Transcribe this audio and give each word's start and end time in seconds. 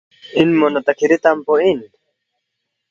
”اِنمو 0.37 0.67
نہ 0.73 0.79
تا 0.85 0.91
کِھری 0.97 1.17
تم 1.23 1.37
پو 1.45 1.53
اِن 1.63 1.79